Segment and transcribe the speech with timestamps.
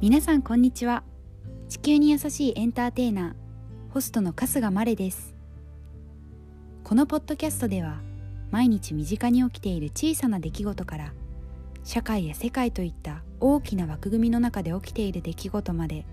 [0.00, 1.02] 皆さんこんにちは。
[1.68, 5.34] 地球に優しいエンターテイナーホストの春日マレです。
[6.84, 7.98] このポッドキャストでは
[8.52, 11.12] 毎日身近に起きている小さな出来事から
[11.82, 16.06] 社会や世界といった大きな枠組みの中で起きている出来事まで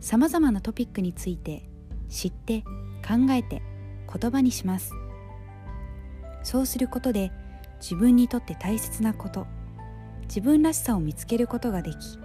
[0.00, 1.62] さまざまなトピックについて
[2.08, 2.62] 知って
[3.06, 3.62] 考えて
[4.12, 4.90] 言葉にします。
[6.42, 7.30] そうすることで
[7.80, 9.46] 自分にとって大切なこと
[10.24, 12.18] 自分らしさを見つけることができ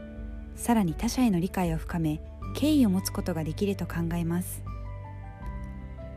[0.58, 2.20] さらに他者への理解を深め
[2.54, 4.62] 敬意を持つことができると考えます。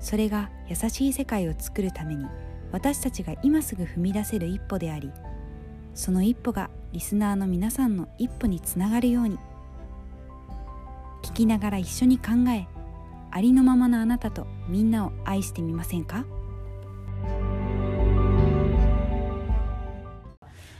[0.00, 2.24] それが優しい世界を作るために
[2.72, 5.12] 私たちが今すぐ踏み出せる一歩であり
[5.94, 9.36] その一歩がリスナーの皆さんの一歩につながるように
[11.22, 12.66] 聞きながら一緒に考え
[13.30, 16.24] ありのままのあなたとみんなを愛してみませんか？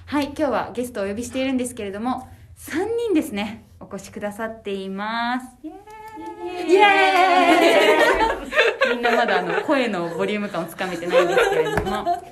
[0.07, 2.27] はい今日はゲストをお呼びしているんですけれども
[2.61, 3.65] 3人ですね。
[3.81, 5.47] お越しくださっています。
[5.65, 6.85] イエー
[8.93, 8.97] イ。
[8.97, 12.23] みんなまだあの声のボリューム感をつかめてないんですけれども。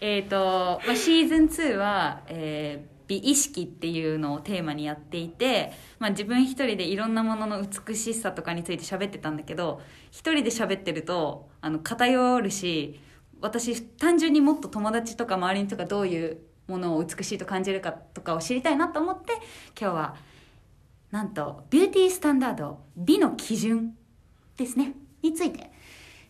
[0.00, 9.80] えっ、と、まあ、シーズン2は、えー美意識っていうのをテーマにやっていて、まあ、自分一人でいろんなものの美しさとかについて喋ってたんだけど
[10.10, 12.98] 一人で喋ってるとあの偏るし
[13.40, 19.34] 私単純にもっと友達とか周りの人がどういうものを美しいと感じるかとかを知りたいなと思って
[19.78, 20.16] 今日は
[21.10, 23.96] なんとビューティースタンダード美の基準
[24.56, 25.70] ですねについて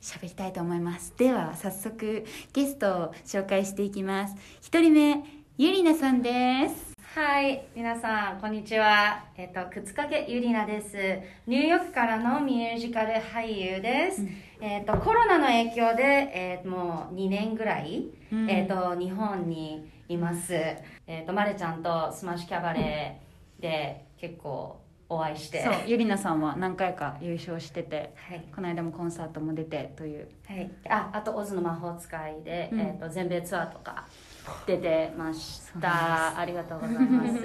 [0.00, 5.24] 喋りたいと思いますでは早速ゲストを紹介していきます一人目
[5.58, 9.24] ゆりなさんですはい、皆さん、こんにちは。
[9.38, 10.98] えっと、くつかけゆりなです。
[11.46, 14.20] ニューヨークからのミュージカル俳優です。
[14.60, 20.54] えっと、コロナの影響で、えーもう2年ぐらい、うんえっと、日本にいます。
[20.54, 25.62] えっと、まれちゃんとスマッシュキャバレーで結構お会いして。
[25.62, 28.44] そうゆりなさんは何回か優勝しててはい。
[28.54, 34.06] この間もコンサートも出てというはい、ああと「オズの魔法使いで」うんえー、と全米ツアーとか
[34.66, 36.38] 出てました。
[36.38, 37.40] ありがとうございます。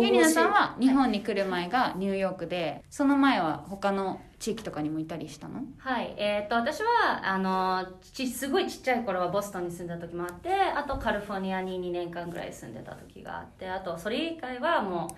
[0.00, 0.76] ゆりなさんは？
[0.78, 5.62] 日本に来る前がニューヨークでその前は他の地域とかにもいたりしたの？
[5.78, 15.14] はい、えー、と私はあのちすごいちっちゃい頃はボストンに住んだ時もあってあとカリフォルニアに2年間ぐらい住んでた時があってあとそれ以外はもう、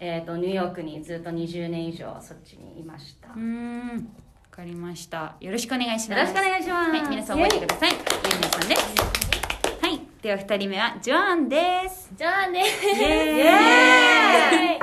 [0.00, 3.88] えー、とニューヨークにずっと20年以上そっちにいました、うーん。
[3.90, 4.02] わ
[4.50, 5.36] かりました。
[5.40, 6.18] よろしくお願いします。
[6.18, 6.90] よろしくお願いします。
[6.90, 7.90] はい皆さん覚えてください。
[7.92, 9.00] ゆりなさんです。
[9.00, 9.27] はい
[10.20, 12.10] では二人目はジョアンです。
[12.16, 12.64] じゃあねイ
[13.40, 14.78] エ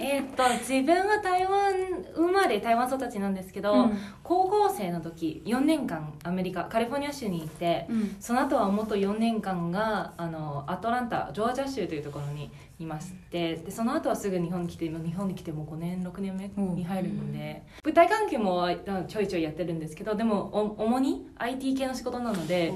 [0.00, 1.74] えーっと自分は台湾
[2.14, 3.98] 生まれ台湾育ちなんですけど、うん。
[4.22, 8.16] 高校生の時4年間アメリカカリフォルニア州に行って、うん。
[8.18, 18.74] その後は元4年間があのアトランタジョージア州というところにいましてでその後はすぐ日本に来て今日本に来てもう5年6年目に入るので舞台関係もあ
[19.06, 22.72] ちょいちょいやってるんですけどでもお主に IT 系の仕事なので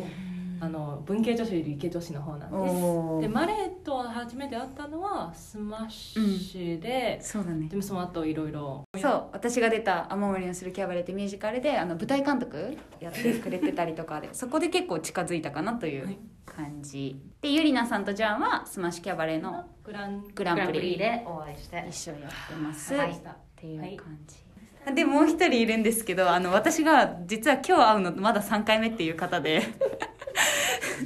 [0.62, 3.20] あの文系女子より理系女子の方なんです。
[3.20, 7.66] でマレーと初めて会ったのはスマッシュで、そうだね。
[7.68, 8.84] でもその後いろいろ。
[8.96, 16.12] そう私が出た「雨漏りのするキャバレー」ってミュージカルであの舞台監督やってくれてたりとかで そこで結構近づいたかなといはい。
[16.14, 21.84] う感じ、でゆりなさんとジャンはスマッシュキャバレーのグラングランプリでお会いして。
[21.88, 23.10] 一緒やってます、はい。
[23.10, 23.14] っ
[23.56, 29.62] ていう感じ、でもう一人いるんですけどあの私が実は今日会うのまだ3回目っていう方で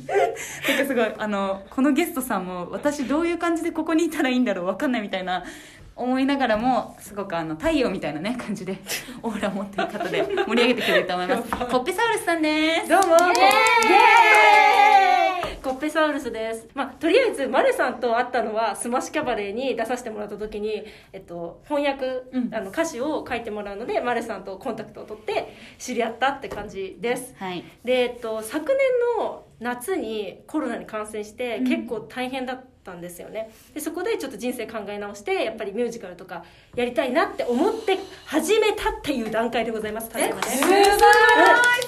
[0.66, 5.44] てかすごいあのこのゲストさんも私どういう感じでここにいたらいいんだろう分かんないみたいな
[5.96, 8.78] 思いながらもすごくあの太陽みたいなね 感じで
[9.22, 11.50] オーラを持ってる方で盛り上げてくれると思います。
[11.50, 12.88] コッペサウルスさんです。
[12.88, 13.16] どうも。
[15.62, 22.54] コッペサウルスです、まあ、とりあえずマルさんと会ったのはスマッシュキャバレーに出させてもらった時に、えっと、翻訳、うん。
[22.54, 27.34] あの歌詞を書いてもらうのでマルさんとコンタクトを取って知り合ったって感じです。
[27.36, 27.64] はい。
[27.84, 28.78] で、えっと、昨年
[29.18, 31.64] の夏にコロナに感染してうん。
[31.66, 33.50] 結構大変だったんですよね。
[33.74, 36.44] でそこでちょっと人生考え直してやっぱりミュージカルとか
[36.74, 40.42] やりたいなって思って始めたっていう段階でございます確かね。
[40.42, 41.86] すごい素晴らしい。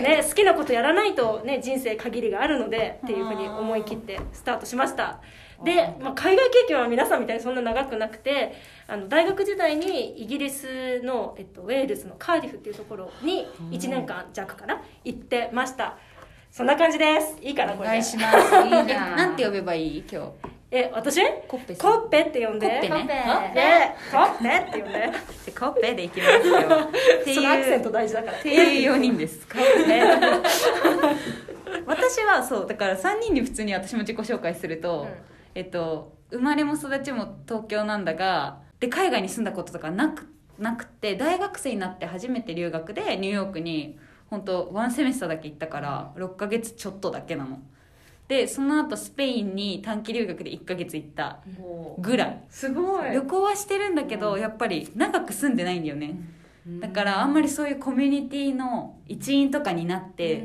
[0.00, 5.20] ね、好きなことやらないと、ね、人生限りがあるのでっていうふうに思い切ってスタートしました。
[5.62, 8.54] で、まあ、海外経験は皆さんみたいにそんな長くなくて
[8.88, 15.98] あの大学時代にイギリスの、えっと、ウェールズのカーディフっていうところに1年間弱かな行ってました
[16.50, 17.36] そんな感じです。
[17.40, 17.88] いいかなおこれ。
[17.90, 18.36] 願いします。
[18.38, 20.04] いいじゃんなんて呼べばいい？
[20.10, 20.28] 今日。
[20.72, 21.20] え私？
[21.48, 22.66] コッペコッペって呼んで。
[22.68, 23.94] コッペね。
[24.10, 24.48] コッペ。
[24.58, 24.98] って呼んで。
[25.46, 26.60] でコッペでいきますよ。
[27.34, 28.38] そのアクセント大事だから。
[28.38, 29.46] っていう4人です。
[29.48, 30.02] コッペ。
[31.86, 35.08] 私はそうだから3人に普通に私も自己紹介すると、うん。
[35.54, 40.26] えっと生まれも育ちも東京なんだがで海外に住んだこととかなく
[40.58, 43.98] なくて大学生になって初めて留学でニューヨークに
[44.30, 47.60] 本当ワンセメスターだけ行ったから6ヶ月ちょっとだけなの。
[48.28, 51.40] でその後スペインに短期留学で1ヶ月行った
[51.98, 52.44] ぐらい。
[52.48, 53.10] すごい。
[53.10, 56.14] 旅行はしてるんだけど、やっぱり長く住んでないんだよね、
[56.78, 60.44] だからあんまりそういうコミュニティの一員とかになって、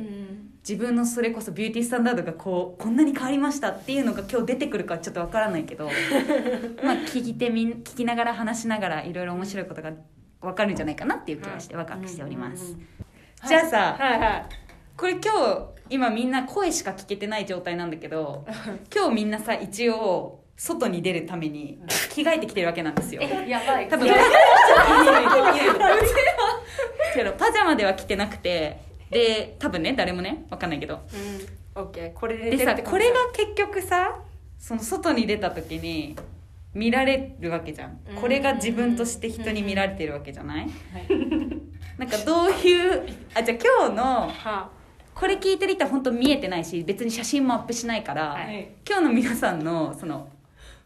[0.68, 5.86] 自分のそれこそビューティースタンダードがこうこんなに変わりましたっていうのが今日出てくるかちょっとわからないけど
[6.84, 9.94] まあ聞き手みん聞きながら話しながらいろいろ面白いことが
[10.42, 12.76] わかるんじゃないかなっていう気がしてワクワクしております、
[13.47, 14.45] じゃあさ、はいはい。
[14.97, 18.45] これ今日今みんな声しか聞けてない状態なんだけど
[18.94, 23.21] 今日みんなさ一応外に出るために着替えてきてるわけなんですよ。
[23.21, 23.89] やばい。
[23.89, 24.07] 多分
[27.13, 28.80] けど パジャマでは着てなくて
[29.12, 31.01] で多分ね誰もねわかんないけど。
[31.75, 31.81] うん。
[31.83, 32.13] オッケー。
[32.13, 34.15] これででさこれが結局さ
[34.57, 36.15] その外に出た時に
[36.74, 38.00] 見られるわけじゃん。
[38.09, 38.15] うん。
[38.15, 40.68] これが自分として人に見られてるわけじゃない
[41.97, 43.03] なんかどういう
[43.33, 44.69] あじゃあ今日のは
[45.13, 48.68] これ聞いてる人は本当見えてないし別に写真もアップしないから、はい。
[48.88, 50.27] 今日の皆さんのその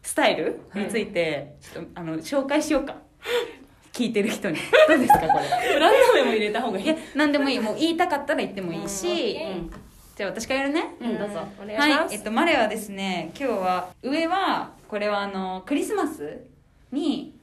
[0.02, 2.94] スタイルについてちょっとあの紹介しようか。
[3.92, 4.56] 聞いてる人に。
[4.88, 5.78] どうですかこれ。
[5.78, 6.84] ランダムも入れた方がいい。
[6.84, 7.60] いや何でもいい。
[7.60, 9.70] もう言いたかったら言ってもいいし、うん。
[10.14, 10.94] じゃあ私からやるね。
[11.00, 11.40] うんどうぞ。
[11.60, 11.90] お願いします。
[11.90, 16.46] はい、えっと、マレはですね今日は上はこれはあのクリスマス
[16.92, 17.34] に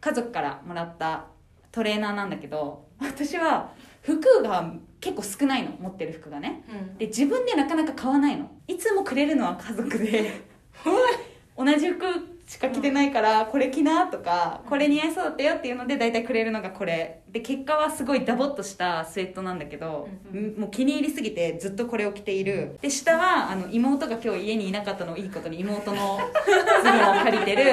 [0.00, 1.24] 家族からもらった
[1.72, 3.72] トレーナーなんだけど私は
[4.02, 6.62] 服が結構少ないの持ってる服がね。
[6.98, 8.50] で自分でなかなか買わないの。
[8.66, 10.42] いつもくれるのは家族で。
[11.56, 12.04] 同じ服
[12.46, 17.20] しか着てないからこれ着なとかこれ似合いそうだったよっていうので大体くれるのがこれ。
[17.28, 22.78] で結果はすごいダボっとしたスウェットなんだけど、んもう気に入りすぎてずっとこれを着ている。
[22.80, 26.18] で下はあの妹が今日家にいなかったのをいいことに妹の
[26.82, 27.64] ズボンを借りてる。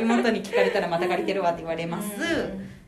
[0.00, 2.10] 妹に聞かれたらまた借りてるわって言われます、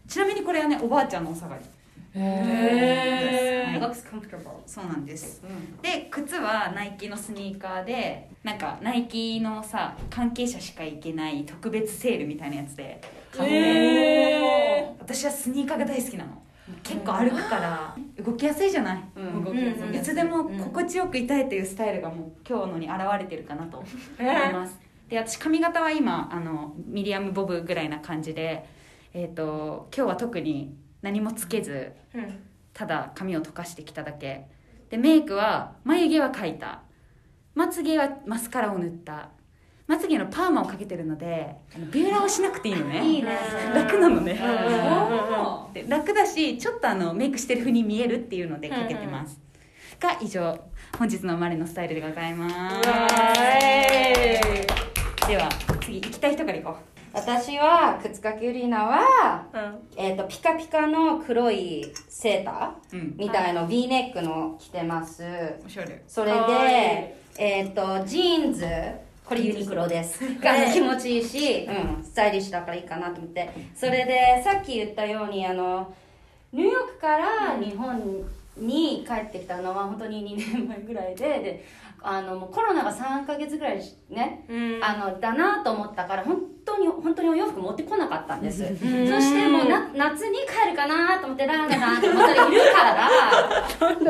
[0.06, 1.64] ちなみにこれはねおばあちゃんのお下がり
[2.14, 4.62] へはい looks comfortable.
[4.66, 5.42] そうなんです、
[5.82, 13.00] で靴はナイキのスニーカーでなんかナイキのさ関係者しか行けない特別セールみたいなやつで
[13.32, 16.42] 買って、へ私はスニーカーが大好きなの。
[16.82, 19.94] 結構歩くから動きやすいじゃない、うん。
[19.94, 23.86] いいつでも心地よくいたいというスタイルがもう今日のに現れてるかなと思
[24.20, 24.78] います。
[25.08, 28.64] で私髪型は今あのミディアムボブぐらいな感じで
[29.12, 32.38] えっ、と今日は特に何もつけずうん。
[32.72, 34.46] ただ髪を溶かしてきただけ。
[34.88, 36.82] でメイクは眉毛は描いた。
[37.54, 39.28] まつげはマスカラを塗った。
[39.86, 41.54] まつげのパーマをかけてるので
[41.90, 43.04] ビューラーをしなくていいのね。
[43.04, 43.36] いいね。
[43.74, 44.38] 楽なのね。
[45.88, 49.40] 楽だしちょっとあのメイクしてる風に見えるっていうのでかけてます、
[49.98, 50.58] が以上
[50.96, 52.80] 本日のマレのスタイルでございます。
[55.28, 55.48] では
[55.80, 56.78] 次行きたい人から行こ
[57.14, 59.78] 私は靴かきゆりなは、うん。
[59.96, 63.02] えー、とピカピカの黒いセータううん。
[63.02, 65.22] ーみたいの V ネックの着てます。
[65.64, 66.02] おしゃれ。
[66.08, 68.66] それでえっ、とジーンズ。
[69.24, 70.20] これユニクロです。
[70.40, 73.50] が気持ちいいし、うん、スタイリッシュだからいいかなと思って。
[73.74, 75.94] それでさっき言ったようにあの
[76.52, 78.24] ニューヨークから日本
[78.56, 81.64] に帰ってきたのは本当に2年前ぐらいでで
[82.02, 84.84] あのもうコロナが3ヶ月ぐらいねうん。
[84.84, 86.40] あのだなと思ったから本
[86.76, 88.58] 当に本当にお洋服持ってこなかったんです。
[88.58, 93.08] そしてもうな夏に帰るかなと思ってラーメンなと思ったらいるから。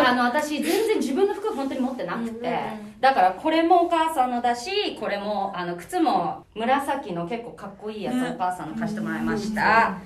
[0.10, 2.92] あの私全然自分の服本当に持ってなくて。
[3.00, 9.98] だからこれもお母さんのだしこれもあの靴も紫の結構かっこいいやつお母さんの貸してもらいました。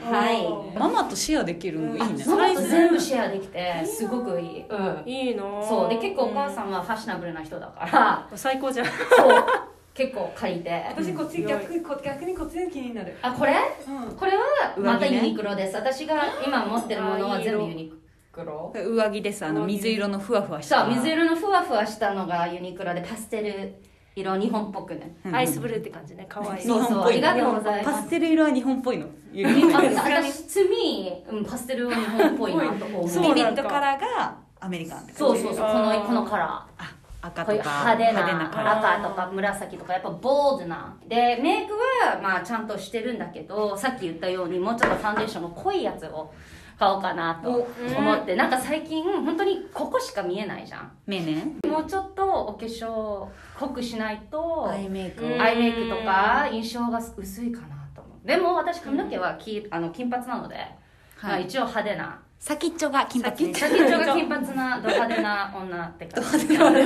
[0.00, 0.78] はい。
[0.78, 2.24] ママとシェアできるのいいね。
[2.26, 4.64] ママと全部シェアできてすごくいい。
[4.68, 5.02] うん。
[5.04, 5.68] いいなぁ。
[5.68, 5.88] そう。
[5.88, 8.28] で結構お母さんはファッショナブルな人だから。
[8.36, 8.86] 最高じゃん。
[8.86, 10.84] そう結構借りて。
[10.88, 13.16] 私こっち逆こ逆にこっちが気になる。
[13.22, 13.54] あこれ？
[13.86, 14.16] うん。
[14.16, 14.42] これは
[14.76, 15.76] またユニクロです。
[15.76, 17.92] 私が今持ってるものは全部ユニ
[18.32, 18.72] クロ。
[18.74, 19.46] 上着です。
[19.46, 20.84] あの水色のふわふわした。
[20.84, 23.74] そう水色のふわふわしたのがユニクロでパステル
[24.16, 25.16] 色日本っぽくね。
[25.24, 25.34] うん。
[25.36, 26.26] アイスブルーって感じね。
[26.28, 26.58] かわい。
[26.58, 26.62] い。
[26.62, 26.82] 日そう。
[26.82, 27.12] 本っぽい。
[27.14, 27.96] ありがとうございます。
[27.96, 29.06] パステル色は日本っぽいの。
[29.32, 36.94] ユあニクロ私 me うんパステルは日本っぽいなと思うそうビビなんだットカラーがアメリカンそうそうそうこのこのカラーあ
[37.26, 40.96] 赤ことか派手な赤とか紫とかやっぱボールドな。
[41.06, 46.32] でメイクはまあちゃんとしてるんだけどさっき言ったようにもうちょっとファンデーションの濃いやつを
[46.78, 48.34] 買おうかなと思って。
[48.34, 50.92] なんか最近本当にここしか見えないじゃん。
[51.06, 51.56] 目ね。
[51.66, 53.28] もうちょっとお化粧
[53.58, 55.40] 濃くしないとアイメイクうん。
[55.40, 58.26] アイメイクとか印象が薄いかなと思う。
[58.26, 60.56] でも私髪の毛はきあの金髪なので、
[61.24, 62.20] まあ、一応派手な。
[62.38, 63.54] 先っちょが金髪ね。
[63.54, 66.46] 先っちょが金髪なド派手な女って感じ。
[66.58, 66.84] これ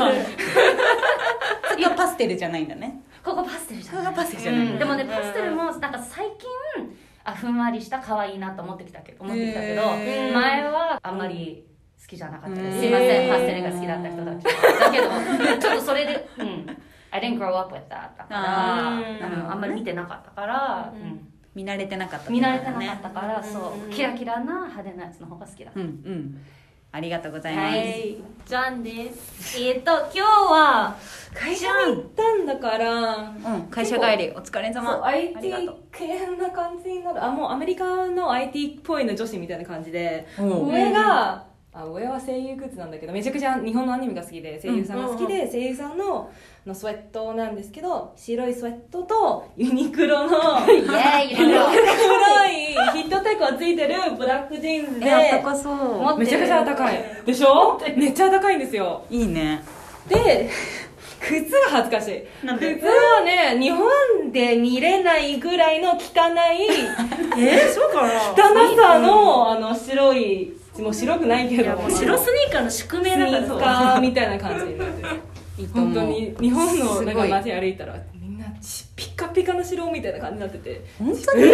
[1.96, 3.02] パステルじゃないんだね。
[3.24, 4.04] ここパステルじゃない。
[4.04, 4.78] ここがパステルじゃないうん。
[4.78, 5.08] でもねうん。
[5.10, 11.66] パステルもなんか最近あふんわりした可愛いなと思ってきたけど思ってきたけど前はあんまり
[12.00, 12.56] 好きじゃなかった。
[12.62, 12.80] ですうん。
[12.80, 16.76] すいませんパステルが好きだった人たちだけど ちょっとそれでうん。
[17.10, 19.26] I didn't grow up with that だからあー。
[19.26, 23.90] あのあんまり見てなかったから、うんうん見慣れてなかった見慣れてなかったから、うんそう。
[23.90, 26.40] キラキラな派手なやつの方が好きだうんうん。
[26.92, 28.16] ありがとうございます、はい。
[28.46, 29.60] ジャンです。
[29.60, 30.96] えっと今日は
[31.34, 33.34] 会社に行ったんだから。
[33.54, 35.04] うん、会社帰りお疲れ様。
[35.04, 35.40] IT
[35.90, 37.24] 系な感じになる。
[37.24, 41.47] あもうアメリカの IT っぽいの女子みたいな感じでおう上が
[41.80, 46.28] あ上は声優グッズなんだけどめちゃくちゃ日本のアニメが好きで声優さんが好きで、声優さんの
[46.66, 50.96] のスウェットなんですけど白いスウェットと ユニクロのユニクロ
[51.36, 52.56] 黒い
[52.94, 55.74] ヒットテックがついてるブラックジーンズでえあったかそう。
[55.74, 57.00] もめちゃくちゃ高い。
[57.24, 57.80] でしょ？
[57.96, 59.04] めっちゃ高いんですよ。
[59.08, 59.62] いいね。
[60.08, 60.50] で
[61.22, 62.22] 靴が恥ずかしい。
[62.42, 66.00] 靴はね日本で見れないぐらいの汚い
[67.38, 68.32] えー、そうかな。
[68.32, 71.76] 汚さのあの白いもう白くないけど。
[71.90, 73.46] 白スニーカーの宿命だから。
[73.46, 75.08] スニーカーみたいな感じになってる
[75.58, 80.84] い本当に日本のなんか街歩いたらみんなしピカピカの白みたいな感じになってて。
[80.98, 81.44] 本当に？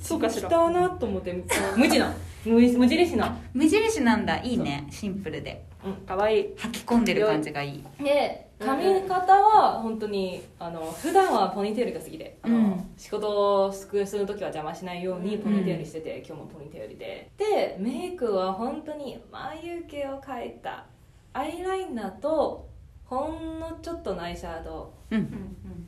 [0.00, 0.48] そうかしら。
[0.48, 1.44] 来たなと思って。
[1.76, 4.38] 無地な無無印な無印なんだ。
[4.38, 4.86] いいね。
[4.90, 5.64] シンプルで。
[6.06, 6.54] かわいい。
[6.56, 7.84] 履き込んでる感じがいい。
[8.02, 12.38] で髪型は本当にあの普段はポニーテールが好きで。
[12.42, 12.90] あの、うん。
[12.96, 17.30] 仕事をする時は邪魔しないようにポニーテールしてて、今日もポニーテールで。
[17.36, 20.86] でメイクは本当に眉毛を描いた
[21.34, 22.66] アイライナーと
[23.08, 25.20] ほんのちょっとのアイシャドうん。
[25.20, 25.26] ウ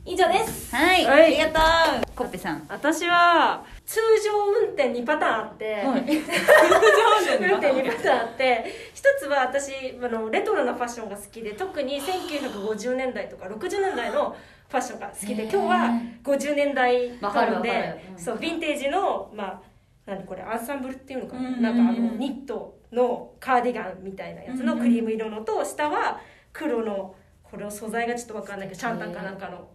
[0.05, 0.73] 以上です。
[0.73, 1.23] はい、はい。
[1.25, 1.59] ありが
[1.91, 2.65] とうコッペさん。
[2.69, 5.83] 私は通常運転2パターンあって、はい。
[5.83, 8.65] 運転2パターンあって。
[8.93, 14.35] 一つは私あのレトロなファッションが好きで特に1950年代とか60年代の
[14.69, 15.51] ファッションが好きでへー。
[15.51, 17.73] 今日は50年代わかるわかる。
[17.73, 18.19] なのでうん。
[18.19, 19.61] そうヴィンテージのまあ
[20.05, 21.61] 何これアンサンブルっていうのかな,、うんうんうん。
[21.63, 26.21] なんかあのニットのカーディガンみたいなやつのクリーム色のと下は
[26.53, 29.67] 黒のこれを素材がちょっと分かんないけどシャンタンかなんかの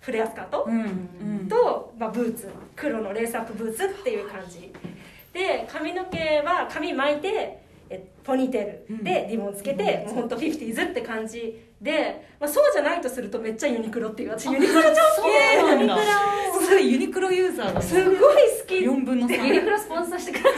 [0.00, 2.48] フレアスカート、うんうんと、まあ、ブーツ。
[2.76, 4.72] 黒のレースアップブーツっていう感じ。
[5.32, 15.60] で髪の毛は髪巻いてえポニーテールでリボンつけて、もうほんと 50s って感じで、まあ、そうじゃないとするとめっちゃユニクロっていう私ユニクロ超好き。
[15.60, 15.96] そうなんだ。
[16.66, 18.74] それユニクロユーザーだすごい好き。
[18.76, 20.54] 4分の3ユニクロスポンサーしてください。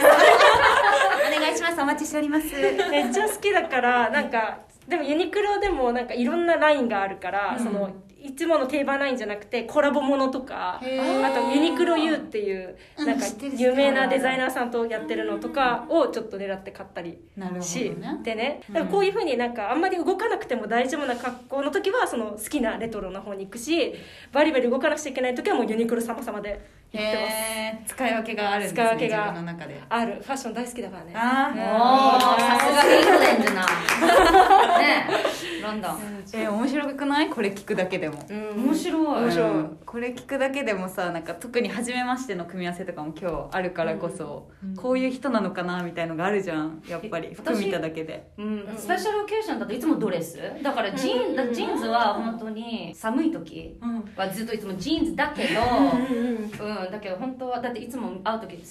[1.37, 1.81] お願いします。
[1.81, 2.45] お待ちしております。
[2.55, 7.91] めっちゃ好きだからなんかでもユニクロでもなんかいろんなラインがあるから、その
[8.23, 17.17] いつもの定番ラインじゃなくてコラボものとかあとユニクロ U っていううんなんか有名なデザイナーさんとやってるのとかをちょっと狙って買ったり
[17.61, 18.61] しねでね。
[18.69, 18.73] うん。
[18.73, 23.93] だからこういうふうになんかあんまり動かなくても大丈夫な格好の時はその好きなレトロな方に行くし
[24.33, 26.59] バリバリ動かなくちゃいけない時はもうユニクロ様々で
[26.91, 29.81] 行ってま使い分けがあるんですね使い分けが自分の中で。
[29.89, 31.13] あるファッション大好きだからね。
[31.15, 33.65] あおーさすがイングレンドな
[34.79, 35.07] ね
[35.59, 35.99] えロンドン。
[36.33, 37.29] えー、面白くない？
[37.29, 38.25] これ聞くだけでも。
[38.29, 38.65] うん。
[38.65, 39.23] 面白い。
[39.23, 39.49] 面白い。
[39.49, 46.83] うんこれ聞くだけでもさなんか特に初めましての組み合わせとかも今日あるからこそ、こういう人なのかなみたいのがあるじゃん。
[46.87, 50.37] やっぱり服見ただけでうん、スペシャルオケーションだといつもドレス。
[50.61, 53.79] だからジーン、だジーンズは本当に寒い時
[54.15, 55.61] はずっといつもジーンズだけど、
[56.65, 58.61] うんだけど本当はだっていつも会う時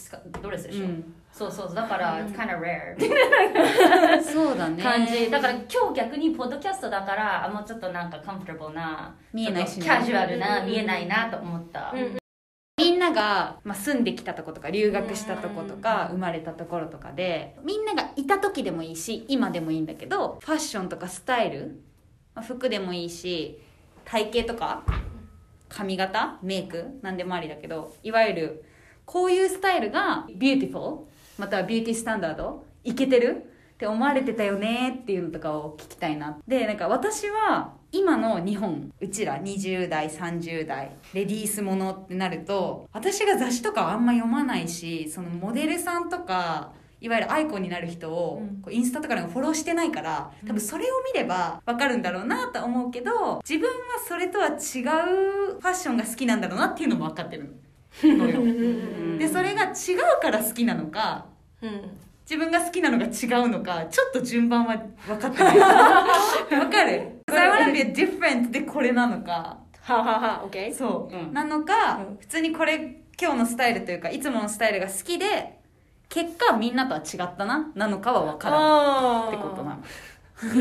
[0.42, 2.96] ドレスでしょ、うんそうそうだから kind of rare
[4.24, 4.82] そうだね。
[4.82, 5.30] な感じ。
[5.30, 12.16] だから今日逆にポッドキャストだからあもうちょっとなんかカンフォタブルな見えないしキャジュアルな見えないなと思った、うん。
[12.78, 21.82] みんなが、まあ、住んできたとことか留学したとことか生まれたところとかでみんながいた時でもいいし今でもいいんだけどファッションとかスタイル、
[22.34, 23.60] まあ服でもいいし
[24.06, 24.84] 体型とか
[25.68, 28.64] 髪型メイク何でもありだけどいわゆる
[29.04, 33.44] こういうスタイルが beautiful または beauty standard いけてる？
[33.74, 36.38] って思われてたよねっていうのとかを聞きたいな。
[36.48, 53.74] でなんか私は今の日本うちら20代30代レディースものってなると私が雑誌とかあんま読まないしそのモデルさんとかいわゆるアイコンになる人をこうインスタとかでもフォローしてないから多分それを見れば分かるんだろうなと思うけど自分は
[54.08, 57.54] それとは違うファッションが好きなんだろうなっていうのも分かってる
[58.04, 59.18] のよ。
[59.18, 61.26] でそれが違うから好きなのか
[61.62, 61.90] うん。
[62.28, 64.76] 自分が好きなのが違うのかちょっと順番は
[65.06, 65.58] 分かってない。
[65.60, 69.58] わかる ?I wanna be different でこれなのか。
[69.82, 70.74] はあ、はあはあ、OK?
[70.74, 71.32] そう、うん。
[71.32, 72.16] なのか、うん。
[72.18, 75.58] 普通にこれ今日のスタイルというかいつものスタイルが好きで
[76.08, 77.70] 結果みんなとは違ったな？
[77.74, 79.82] なのかは分からないあってことなの。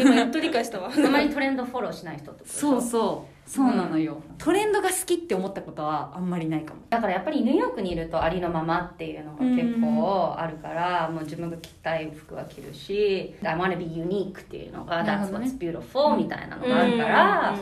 [0.01, 0.89] 今やっと理解したわ。
[0.95, 2.79] あまりトレンドフォローしない人ってことでしょ？
[2.79, 6.81] そうそそうなのよ、トレンドが好きって思ったことはあんまりないかも。
[6.89, 17.55] だからやっぱりニューヨークにいるとありのままっていうのが結構あるから、もう自分が着たい服は着るし I wanna be unique っていうのが That's what's beautiful みたいなのがあるから、うん。
[17.55, 17.61] うん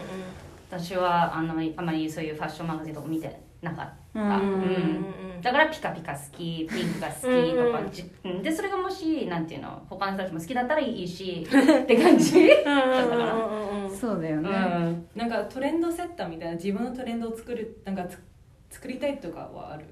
[0.74, 4.27] 私はあのあまりそういうファッションマガジンとか見てなかった、うん。
[4.27, 4.34] うん。
[4.34, 4.70] う
[5.10, 7.27] んだからピカピカ好きピンクが好きと
[7.74, 7.91] か、うん。
[7.91, 8.41] じうん。
[8.41, 18.17] でそれがもしなんていうの他の人たちも好きだったらいいし って感じ、うんうんうんうんうんそうだようね、ん、なんかトレンドセッターみたいな自分のトレンドを作るなんかつ
[18.70, 19.86] 作りたいとかはある？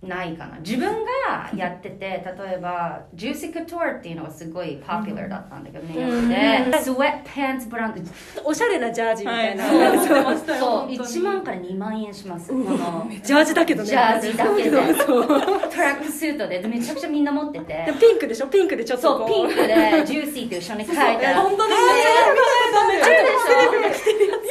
[0.00, 0.58] ないかな。
[0.60, 6.28] 自分がやってて例えばジューシーカトゥアっていうのがすごいポピュラーだったんだけどニューヨーク
[6.72, 8.00] でスウェットパンツブランド。
[8.44, 9.78] おしゃれなジャージみたいな、そう。
[9.80, 10.70] 思ってましたよそう。
[10.70, 10.98] 本当に。
[10.98, 12.52] 1万から2万円します。
[12.52, 13.08] この。
[13.22, 13.88] ジャージだけどね。
[13.88, 17.92] ジャージだけでトラックスートでめちゃくちゃみんな持ってて。
[17.98, 18.46] ピンクでしょ？
[18.46, 20.04] ピンクでちょっとそうピンクで。
[20.06, 21.72] ジューシーって後ろに書いてある本当に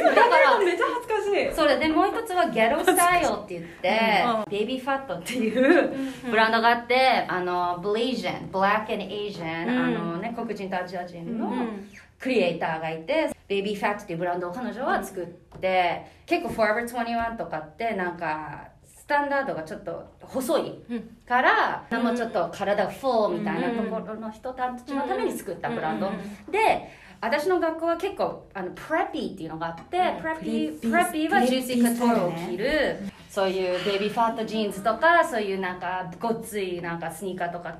[0.08, 1.56] だからめっちゃ恥ずかしい。
[1.56, 5.92] それでもう一つは ghetto style って言って、 Baby Phat っていう
[6.30, 9.86] ブランドがあって、あの、 Blasian、Black and Asian、うん。
[9.86, 11.90] あのね、黒人とアジア人のうん
[12.20, 15.28] クリエイターがいて、 Baby Phat っていうブランドを彼女は作っ
[15.60, 20.84] て、結構 Forever 21とかってなんか、スタンダードがちょっと細い
[21.28, 26.12] から、もうちょっと体がフォーみたいなところの人たちのために作ったブランド。
[26.52, 37.76] で、私の学校は結構あの preppy っていうのがあって、 preppy preppy は Juicy Couture を着るそういう Baby Phat ジーンズとかそういうなんかごっついなんかスニーカーとか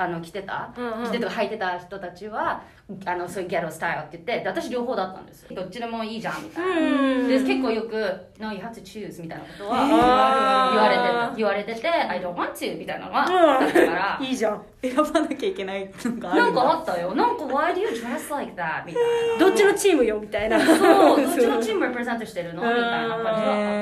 [0.00, 1.06] あの着てた、うんうん。
[1.06, 2.62] 着てとか履いてた人たちは
[3.04, 5.42] あのそういうギャロスタイルって言ってで私両方だったんです。
[5.42, 7.28] よどっちでもいいじゃんみたいな、うん。
[7.28, 7.96] で結構よく
[8.38, 10.74] 「No you have to choose」みたいなことはあー。
[10.74, 11.36] 言われてた。
[11.36, 13.60] 言われてて「I don't want to」みたいなのがうん。
[13.60, 14.18] だったから。
[14.22, 14.62] いいじゃん。
[14.80, 17.14] 選ばなきゃいけないのがあるなんかあったよ。
[17.16, 19.02] なんか「Why do you dress like that?」みたい
[19.38, 19.46] な。
[19.46, 20.60] どっちのチームよみたいな。
[20.60, 20.74] そ
[21.16, 22.62] うどっちのチームレプレゼントしてるの？
[22.62, 23.77] みたいな感じはあ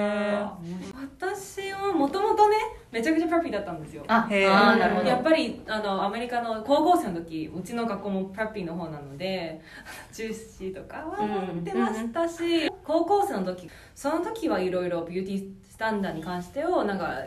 [2.97, 4.03] めちゃくちゃプレピーだったんですよ。
[4.09, 4.51] あへー。
[4.51, 5.07] あーなるほど。
[5.07, 9.61] やっぱりあのアメリカの高校生の時うちの学校もプレピーの方なので
[10.13, 17.23] ジューシーとかは持ってましたし、高校生の時その時はいろいろビューティースタンダードに関してをなんか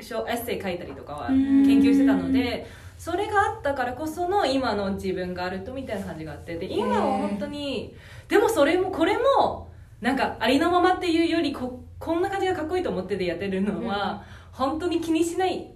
[0.00, 1.36] 小エッセイ書いたりとかは研
[1.82, 7.94] 究してたのでそれがあったからこその今の自分があるとみたいな感じがあってで今は本当に
[8.28, 9.68] でもそれもこれも
[10.00, 14.24] なんかありのままっていうよりここんな感じがかっこいいと思っててやってるのは、
[14.60, 15.72] 本当に気にしない。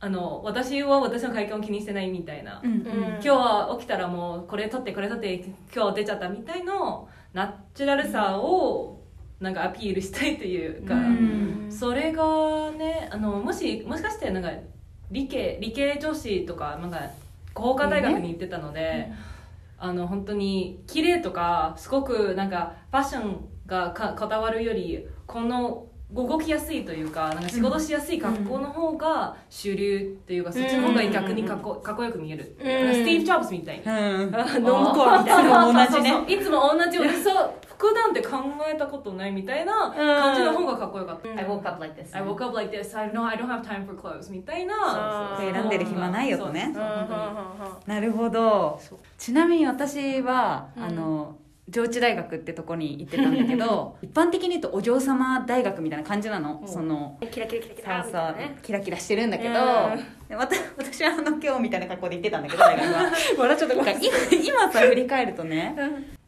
[0.00, 2.72] あの私は私の外見を気にしてないみたいな、うん。
[2.72, 2.80] うん。
[2.82, 9.00] 今日は起きたらもうこれ取ってこれ取って今日出ちゃったみたいのナチュラルさを
[9.38, 11.66] なんかアピールしたいというか、うん。
[11.70, 14.50] それがねあのもしもしかしてなんか
[15.12, 16.98] 理系理系女子とかなんか
[17.54, 19.12] 工科大学に行ってたので、
[19.78, 32.64] あの本当に綺麗とかすごくなんかファッションがかこだわるよりこの動きやすいというかなんか仕事しやすい格好の方が主流っていうか、そっちの方が逆にかっこかっこよく見える、うん。
[32.64, 33.88] スティーブ・ジョブズみたいに、う
[34.30, 34.34] ん。
[34.34, 35.72] あノンコアみたいな。
[35.72, 36.32] 同じねそうそう。
[36.32, 38.38] いつも同じ私そう普段って考
[38.70, 42.14] えたことないみたいな感じの方がかっこよかった、I woke up like this.
[42.14, 42.98] I woke up like this.
[42.98, 45.38] I don't, I don't have time for clothes みたいな。
[45.38, 46.74] 選んでる暇ないよとね。
[47.86, 48.78] なるほど
[49.16, 50.82] ちなみに私は、うん。
[50.82, 51.36] あの
[51.70, 56.68] 上智大学ってとこに行ってたんだけど 一般的に言うとお嬢様大学みたいな感じなの、うん。
[56.68, 59.56] そのキラキラキラキラねキラキラしてるんだけど、う
[60.36, 63.10] 私はあの今日みたいな格好で行ってたんだけど 大学は。
[63.38, 65.76] 笑っちゃっ今今さ振り返るとね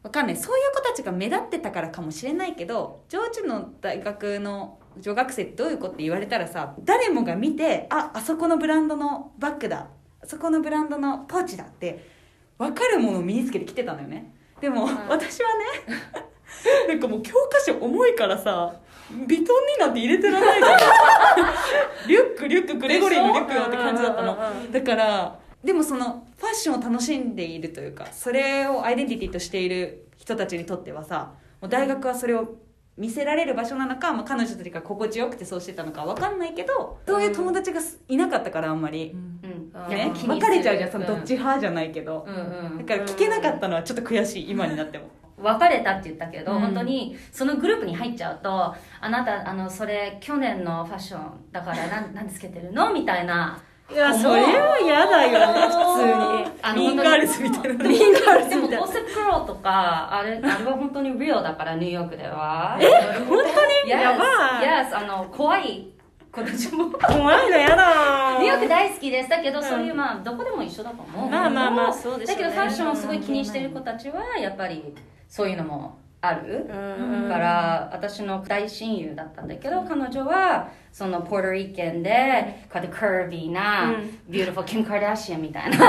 [0.01, 0.35] わかんない。
[0.35, 9.87] そういう子たちが目立ってたからかもしれないけど上智の大学の女学生ってどういう子って言われたらさ誰もが見てああそこのブランドのバッグだ。
[10.21, 12.05] あそこのブランドのポーチだって
[12.57, 15.65] 分かるものを身につけてきてたのよねでも、私はね
[16.87, 18.73] なんかもう教科書重いからさ
[19.27, 20.79] ビトンになんて入れてられないじゃん。
[22.07, 24.37] リュックリュックグレゴリーのリュックよって感じだったの。
[24.71, 32.55] だからでもそのファッションを楽しんでいるというかそれをアイデンティティとしている人たちにとってはさもう大学はそれを
[32.97, 39.39] 見せられる場所なのか、まあ、彼女たちが心地よくてそうしてたのかわかんないけどそういう友達がいなかったからあんまり、うん
[39.89, 40.91] ね分かれちゃうじゃん。
[40.91, 44.49] そのどっち派じゃないけど、うんうんだから聞けなかったのはちょっと悔しい。
[44.49, 45.05] 今になっても。
[45.35, 46.61] 別れたって言ったけど、うん。
[46.61, 53.59] 本当にそのグループに入っちゃうとあなたあのそれ去年のファッションだからなんなんでつけてるのみたいな。
[53.91, 56.59] いやそれは嫌だよね普通に。
[56.61, 57.83] あのミーンガールズみたいな。
[57.83, 58.85] ミンガールズでもみたいな。
[58.85, 62.77] ゴセップ・クローとかあれあれは本当にリオだからニューヨークでは。
[62.79, 62.85] え？
[63.27, 64.23] 本当に？Yes, やば
[64.63, 64.65] い。
[64.65, 64.97] Yes.
[64.97, 65.89] あの怖い
[66.33, 66.89] 子たちも。
[66.97, 68.39] 怖いの嫌だ。
[68.39, 69.63] ニューヨーク大好きですだけど、ん。
[69.63, 71.29] そういうまあどこでも一緒だと思う。
[71.29, 72.43] まあまあまあそうでしょうね。
[72.43, 74.95] だけどファッションをすごい気にしてる子たちはやっぱり
[75.27, 77.29] そういうのもあるうん。
[77.29, 84.19] から私の大親友だったんだけど彼女はそのポートリケンでこうやってカービーな、うん。
[84.29, 85.83] ビューティフルキム・カーダシアンみたいな子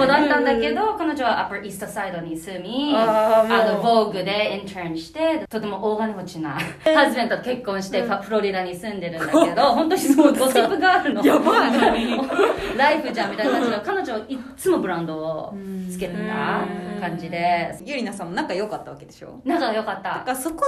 [0.00, 11.24] 子だったんだけど彼女はアッパーイーストサイドに住みあのボーグでインターンしてとても大金持ちなハズベンドと結婚して、フフロリダに住んでるんだけど 本当にすごいゴシップがあるの。
[11.24, 11.70] やばい。
[12.76, 15.54] ライフじゃんみたいな感じで彼女いっつもブランドを
[15.90, 17.76] つけてた感じで。
[17.84, 19.40] ゆりなさんも仲良かったわけでしょ？
[19.44, 20.64] 仲が良かっだたからそこ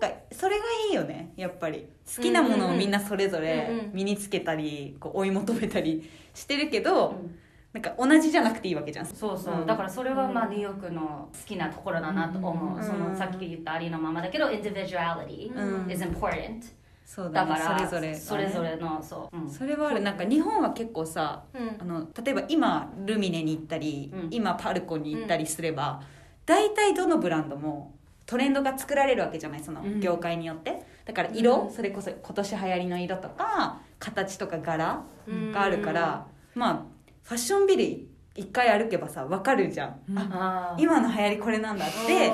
[0.00, 1.86] でなんかそれがいいよねやっぱり
[2.16, 7.38] 好きなものをみんなそれぞれうんうん身につけたりこう追い求めたりしてるけど、うん。
[7.72, 9.06] なんか同じじゃなくていいわけじゃん。
[9.06, 9.66] そうそう、うん。
[9.66, 12.84] だからそれはまあニューヨークの好きなところだなと思う、うん。
[12.84, 15.90] そのさっき言ったありのままだけど individuality うん。
[15.90, 16.60] is important
[17.04, 17.50] そうだね。
[17.50, 18.14] だからそれぞれがね。
[18.14, 19.50] それぞれのそう、うん。
[19.50, 20.00] それはある。
[20.00, 21.76] なんか日本は結構さうん。
[21.80, 24.28] あの例えば今ルミネに行ったり、うん。
[24.30, 26.00] 今パルコに行ったりすれば、
[26.46, 27.94] 大体どのブランドも
[28.26, 29.60] トレンドが作られるわけじゃない？
[29.60, 30.00] そのうん。
[30.00, 31.70] 業界によって、だから色、うん。
[31.70, 35.52] それこそ今年流行りの色とか形とか柄うん。
[35.52, 36.82] があるから、まあ
[37.22, 40.18] ファッションビル一回歩けばさ分かるじゃん、うん。
[40.18, 42.32] あ今の流行りこれなんだって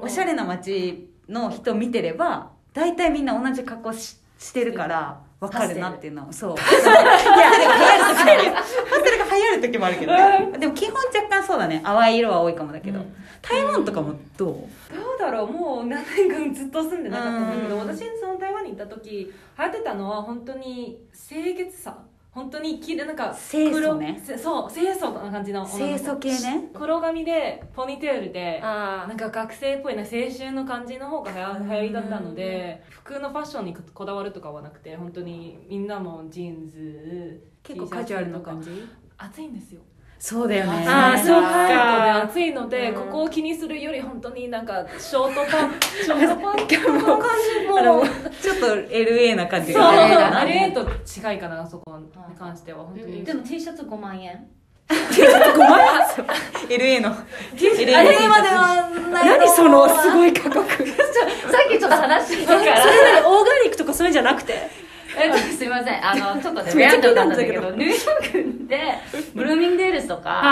[0.00, 6.26] おしゃれな街の人見てれば大体みんな同じ格好ししてるから分かるなっていうの。
[6.26, 6.54] はそう。
[6.54, 8.44] いや流行る時もある。
[8.46, 10.12] よパステルが流行る時もあるけど。
[10.12, 11.82] ねでも基本若干そうだね。
[11.84, 13.00] 淡い色は多いかもだけど、
[13.42, 14.94] 台湾とかもどう？
[14.94, 15.52] どうだろう。
[15.52, 17.86] もう何年間ずっと住んでなかったんだけどうん。
[17.86, 21.98] 私その台湾に行った時流行ってたのは本当に清潔さ
[22.36, 24.22] 本当にきれいなんか清楚ね。
[24.36, 26.68] そう清楚な感じの清楚系ね。
[26.74, 38.70] 黒髪でポニーテールであなんか学生っぽいな青春の感じの方が流行流行りだったので服のファッションにこだわるとかはなくて本当にみんなもジーンズ結構カジュアルな感じ？
[38.70, 39.80] じ暑いんですよ
[40.18, 40.84] そうだよね。
[40.88, 41.50] あーそっか。
[41.50, 42.94] か暑いので、うん。
[42.94, 45.74] ここを気にするより本当になんかショートパン
[46.04, 47.28] ショートパンツの感
[47.60, 47.68] じ。
[47.68, 48.04] も
[48.40, 49.82] ちょっと LA な感じそう。
[49.82, 52.06] があれだなあれと近いかなそこに
[52.38, 54.46] 関しては本当に、でも T シャツ5万円。
[56.68, 57.10] LA の。
[57.10, 57.14] あ
[58.02, 60.94] れまではない何そのすごい価格それさ
[61.66, 62.74] っきちょっと話してたから。
[62.74, 64.54] 何オーガニックとかそういうんじゃなくて
[65.16, 66.06] えっとすいません。
[66.06, 67.84] あのちょっとねめっちゃ気にランなるんだけどドなんだけど。
[67.84, 68.80] ニューヨークで
[69.34, 70.42] ブルーミングデールスとか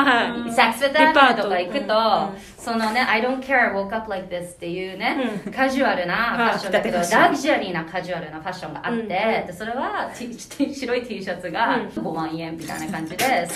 [0.55, 10.33] サックスフェットアデパートベニューとか行くと、そのね「I don't care woke up like this」っていうね、カジュアルなファッションだけど、ラグジュアリーなカジュアルなファッションがあって、うんでそれは T-
[10.75, 11.83] 白い T シャツがうん。
[11.89, 13.49] 5万円みたいな感じで、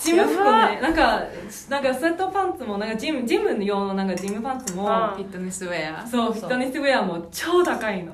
[0.00, 1.22] ジム服ねなんか
[1.68, 6.06] なんかスウェットパンツもなんかジムジム用のなんかジムパンツもあフィットネスウェア。
[6.06, 6.32] そう。
[6.32, 8.12] フィットネスウェアも超高いの。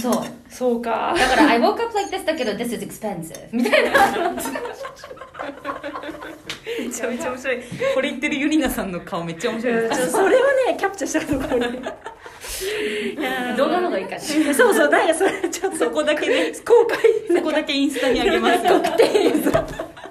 [0.00, 0.24] そう。
[0.48, 1.14] そうか。
[1.16, 3.90] だから「I woke up like this」だけど「This is expensive」みたいな。
[6.78, 7.62] めちゃめちゃ面白い。
[7.94, 9.94] これ言ってるユリナさんの顔めっちゃ面白い。
[10.10, 11.66] それはねキャプチャーしたのかもね
[13.16, 13.22] い。
[13.22, 16.52] や ー動画の方がいいかなそうそうなんかそれちょっとそこだけね。
[16.64, 16.98] 公開
[17.36, 18.72] そこだけインスタにあげますよ。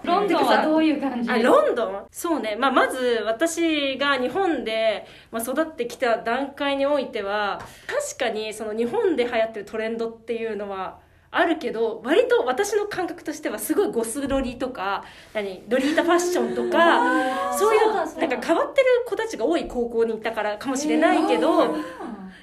[0.05, 1.31] ロンドンはどういう感じ？
[1.31, 2.05] あロンドン？
[2.11, 10.99] そうね、まあ、まず私が日本で、まあ、育ってきた段階においては確かにその日本で流行ってるトレンドっていうのは
[11.31, 21.75] あるけど割と私の感覚としてはすごいゴスロリとか何ロリータファッションとかそういうなんか変わってる子たちが多い高校にいたからかもしれないけど、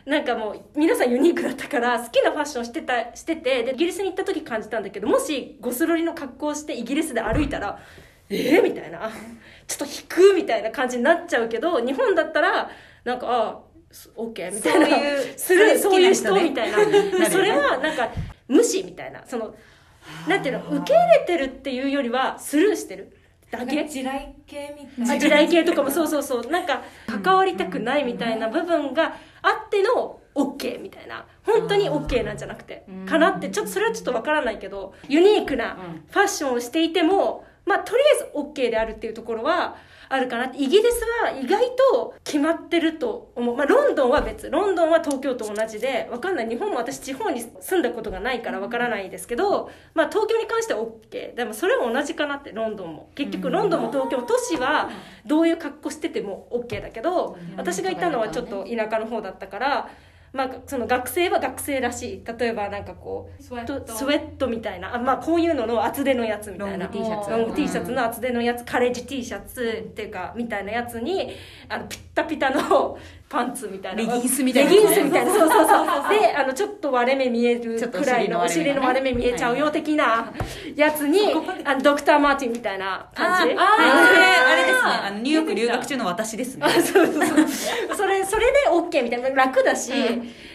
[0.05, 7.79] なんかもう皆さんユニークだったから好きなファッションしてたしててでイギリスに行った時感じたんだけどもしゴスロリの格好をしてイギリスで歩いたら
[8.29, 9.11] えー、みたいな。
[9.66, 12.71] ちょっと引くみたいな感じになっちゃうけど日本だったら
[13.05, 13.61] なんかああ
[14.16, 14.87] オッケーみたいな。
[14.87, 16.79] そういうするそういう人みたいな。
[16.87, 17.31] ね。
[17.31, 18.11] それはなんか
[18.53, 19.23] 無視みたいな。
[19.27, 19.55] その
[20.29, 23.17] なんていうの受け入れてるっていうよりはスルーしてる。
[23.51, 23.88] だけ？
[23.88, 26.51] 地雷系みたいあ地雷系とかもそうそうそう。
[26.51, 26.83] なんか
[27.23, 31.27] 関わりたくないみたいな部分があっての OK みたいな。
[31.45, 32.85] 本当に OK なんじゃなくて。
[32.88, 33.07] うん。
[33.07, 33.51] かなって。
[33.51, 36.05] ちょっとそれはちょっとわからないけどユニークなうん。
[36.11, 39.77] ファッションをしていてもまあとりあえず OK であるっていうところは
[40.09, 40.47] あるかな。
[40.55, 41.47] イギリスは意
[42.43, 44.51] まってると思う、まあ、ロンドンは別。
[44.51, 46.49] ロンドンは東京と同じでわかんない。
[46.49, 53.11] 日本も私地方に住んだことがないからわからないですけど、まあ、東京に関しては OK でもそれは同じかなってロンドンも。
[53.15, 54.91] 結局ロンドンも東京も都市は
[55.27, 59.91] どういう格好してても OK だけど私がいたのはちょっと田舎の方だったから。
[60.33, 62.25] まあ、その学生は学生らしい。
[62.38, 64.47] 例えばなんかこうスウェット。
[64.47, 64.95] みたいな。
[64.95, 66.87] あ、まあ、こういうのの厚手のやつみたいな。
[66.87, 67.31] ロング T シャツ。
[67.31, 71.31] ロング T シャツの厚手のやつカレッジ T シャツっていうかみたいなやつに
[71.68, 72.99] あのピッタピタの
[73.33, 74.03] パンツみたいな。
[74.03, 74.71] レギンスみたいな。
[74.71, 75.33] レギンスみたいな。
[75.35, 80.31] そうそうそうであのちょっと割れ目見えるくらいのお尻尻のの割れ目見えちゃうよ的な
[80.77, 81.33] やつに
[81.64, 83.55] あのドクター・マーティンみたいな感じ。
[83.57, 84.81] あああれですね。
[85.07, 86.68] あのニューヨーク留学中の私ですね。
[86.68, 87.97] そうそうそう。
[87.97, 89.31] それそれで OK みたいな。
[89.31, 89.92] 楽だし、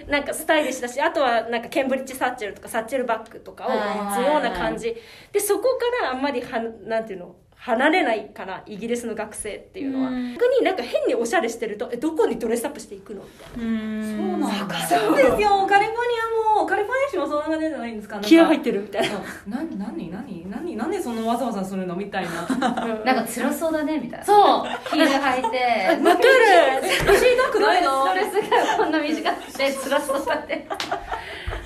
[0.07, 4.95] なんかスタイリッシュだしあとはなんかケンブリッジ・サッチェルとかサッチェルバッグとかを持つような感じ。
[5.31, 5.63] でそこ
[6.01, 10.11] からあんまりはなんていうの離れないからイギリスの学生っていうのは。
[10.11, 14.75] 逆になんか変におしゃれしてるとえどこにドレスアップしていくのみたいなそうなんだ。
[14.87, 15.65] そうですよ。
[15.67, 16.13] カリフォルニ
[16.55, 19.15] アもカリフォルニア州もそんな感じじゃないんですかなんか気合入ってるみたいな。
[19.17, 19.77] な何
[20.11, 22.57] 何何なんでそのわざわざするのみたいな。
[23.03, 24.25] なんか辛そうだねみたいな。
[24.25, 24.67] そう。
[24.89, 25.57] ヒール履いて。
[26.07, 26.29] わかる。
[27.05, 28.05] 私痛くないの？
[28.07, 30.67] ストレスがこんな短くて辛そうだね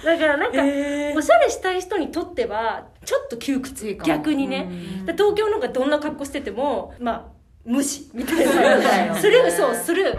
[0.03, 0.59] だからなんか、
[1.17, 4.69] おしゃれしたい人にとってはちょっと窮屈逆にね。
[5.05, 7.25] で東京の方がどんな格好しててもまあ
[7.65, 9.05] 無視みたいな。
[9.05, 9.15] よ。
[9.15, 10.17] するそうする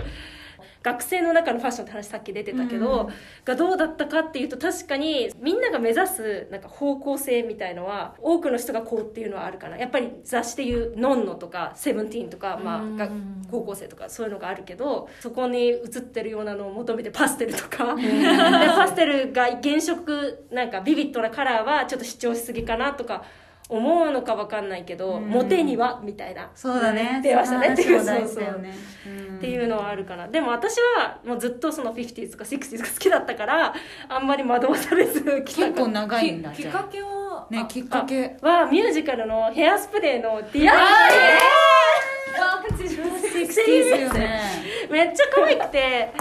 [0.83, 3.11] 学生の中のファッションって話さっき出てたけど、
[3.45, 9.77] がどうだったかっていうと確かにみんなが目指すなんか方向性みたいのは多くの人がこうっていうのはあるかな。
[9.79, 13.09] やっぱり雑誌でいう「ノンノ」とか「セブンティーン」とか、まあ、が
[13.51, 18.03] 高校生とかそういうのがあるけどそこに映ってるようなのを求めてパステルとか、で
[18.67, 23.25] パステルが原色なんかビビッドなカラーはちょっと主張しすぎかなとか
[23.69, 26.51] 思うのか分かんないけど、モテにはみたいな。
[26.55, 27.21] そうだね。
[27.23, 27.73] 出ましたね。
[27.73, 28.75] っていうその話も大事だよね。
[29.39, 30.29] っていうのはあるかな。
[30.29, 33.75] でも私はもうずっとその 50s とか 60s が好きだったから
[34.09, 37.49] あんまり惑わされず結構長いんだきっかけは？
[37.51, 38.37] あねきっかけ。
[38.43, 40.65] はミュージカルのヘアスプレーの60
[44.01, 44.41] よね。
[44.91, 46.13] めっちゃ可愛くて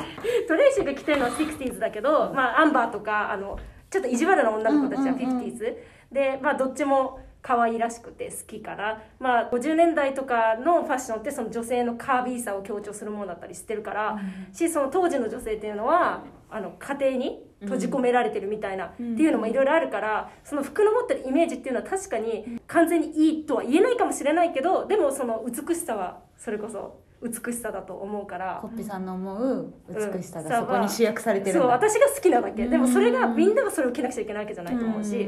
[0.48, 5.76] トレイシーが着てるのは 60s だけど、まあ、アンバーとかあのちょっと意地悪な女の子たちは 50s、
[6.12, 14.20] で、まあ、どっちも可愛らしくて好きかな、まあ、50年代とかのファッションってその女性のカービーさを強調するものだったりしてるから、
[14.54, 28.60] しその当時の女性っていうのはあの家庭に閉じ込められてるみたいな、っていうのもいろいろあるからその服の持ってるイメージっていうのは確かに完全にいいとは言えないかもしれないけどでもその美しさはそれこそ美しさだと思うから。
[28.62, 30.48] コッピさんの思う美しさうん。
[30.48, 31.62] がそこに集約されてるんだ。
[31.62, 32.68] そう私が好きなだけ。
[32.68, 35.28] でもそれがみんながそれを着なくちゃいけないわけじゃないと思うし。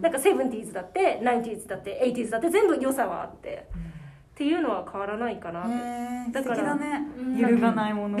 [0.00, 3.66] なんか 70s だって 90s だって 80s だって全部良さはあって。
[4.34, 5.60] っていうのは変わらないかな
[6.32, 7.06] だから素敵だね。
[7.36, 8.18] 揺るがないもの。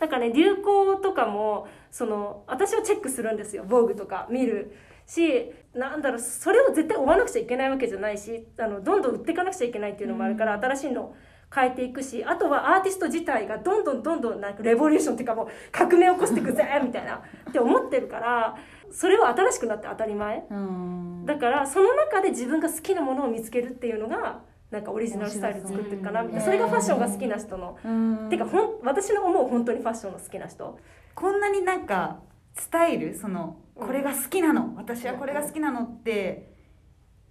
[0.00, 4.74] なんかね流行とかもその私はチェックするんですよ「防具とか見る。
[5.06, 11.16] しなんだろうそれを絶対追わなくちゃいけないわけじゃないしあのどんどん売っていかなくちゃいけないっていうのもあるから、新しいのを
[11.52, 18.56] 変えていくしあとはアーティスト自体がどんどんどんどんなんかレボリューションっていうかもう革命を起こしていくぜみたいなって思ってるから
[18.92, 20.44] それは新しくなって当たり前。
[20.50, 21.24] うん。
[21.24, 26.44] だからその中で自分が好きなものを見つけるっていうのがなんかオリジナルスタイル作っていくかなみたいな。
[26.44, 27.78] それがファッションが好きな人の。
[27.84, 28.28] うん。
[28.28, 30.78] てかほん私の思う本当にファッションの好きな人。
[31.14, 32.18] こんなになんか
[32.56, 36.52] スタイルそのこれが好きなの私はこれが好きなのって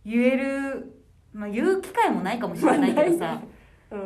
[0.06, 1.04] 言える、
[1.34, 3.42] まあ、言う機会もないかもしれないけどさ
[3.92, 4.00] うん。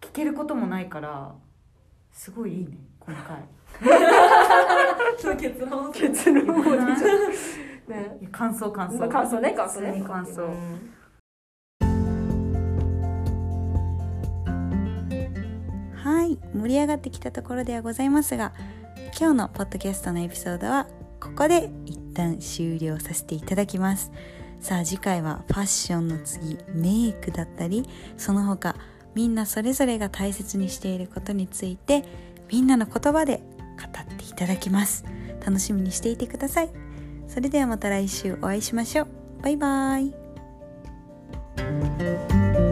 [0.00, 1.34] 聞けることもないから
[2.12, 3.42] すごいいいね今回。
[5.18, 5.92] そう結論。
[5.92, 6.48] 結論。
[6.48, 6.96] をね。
[8.20, 8.98] いや感想感想。
[8.98, 10.04] まあ感想ね感想ね。
[10.06, 10.42] 感想。
[10.44, 10.94] うん。
[15.94, 18.52] はい盛り上がってきたところではございますが
[19.18, 20.86] 今日のポッドキャストのエピソードは
[21.20, 24.12] ここで一旦終了させていただきます。
[24.60, 28.74] さあ次回はファッションの次メイクだったりその他
[29.18, 32.04] みんなそれぞれが大切にしていることについて
[32.52, 33.42] みんなの言葉で語
[34.00, 35.04] っていただきます。
[35.44, 36.70] 楽しみにしていてください。
[37.26, 39.08] それではまた来週お会いしましょう。
[39.42, 40.14] バイバー
[42.64, 42.67] イ。